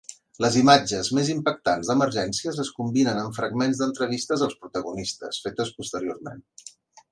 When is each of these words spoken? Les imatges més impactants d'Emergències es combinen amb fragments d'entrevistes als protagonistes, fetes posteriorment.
Les 0.43 0.55
imatges 0.59 1.09
més 1.17 1.27
impactants 1.33 1.91
d'Emergències 1.91 2.57
es 2.65 2.73
combinen 2.79 3.21
amb 3.25 3.37
fragments 3.41 3.83
d'entrevistes 3.83 4.47
als 4.49 4.59
protagonistes, 4.65 5.45
fetes 5.47 5.73
posteriorment. 5.79 6.45